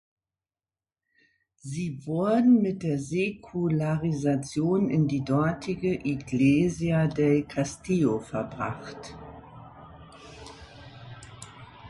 Sie 1.59 2.07
wurden 2.07 2.63
mit 2.63 2.81
der 2.81 2.97
Säkularisation 2.97 4.89
in 4.89 5.07
die 5.07 5.23
dortige 5.23 5.93
Iglesia 5.93 7.05
del 7.05 7.43
Castillo 7.43 8.17
verbracht. 8.17 9.15